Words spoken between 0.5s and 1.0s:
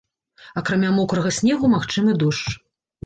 Акрамя